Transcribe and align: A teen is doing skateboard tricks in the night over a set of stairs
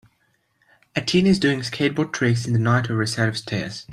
A 0.95 1.01
teen 1.01 1.27
is 1.27 1.37
doing 1.37 1.59
skateboard 1.59 2.11
tricks 2.11 2.47
in 2.47 2.53
the 2.53 2.59
night 2.59 2.89
over 2.89 3.03
a 3.03 3.07
set 3.07 3.29
of 3.29 3.37
stairs 3.37 3.85